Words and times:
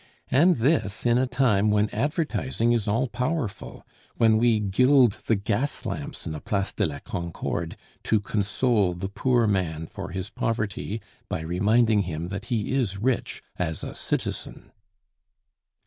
And 0.31 0.55
this 0.55 1.05
in 1.05 1.19
a 1.19 1.27
time 1.27 1.69
when 1.69 1.87
advertising 1.91 2.71
is 2.71 2.87
all 2.87 3.07
powerful; 3.07 3.85
when 4.15 4.39
we 4.39 4.59
gild 4.59 5.19
the 5.27 5.35
gas 5.35 5.85
lamps 5.85 6.25
in 6.25 6.31
the 6.31 6.41
Place 6.41 6.71
de 6.71 6.87
la 6.87 6.97
Concorde 6.97 7.77
to 8.05 8.19
console 8.19 8.95
the 8.95 9.09
poor 9.09 9.45
man 9.45 9.85
for 9.85 10.09
his 10.09 10.31
poverty 10.31 11.03
by 11.29 11.41
reminding 11.41 12.01
him 12.01 12.29
that 12.29 12.45
he 12.45 12.73
is 12.73 12.97
rich 12.97 13.43
as 13.59 13.83
a 13.83 13.93
citizen. 13.93 14.71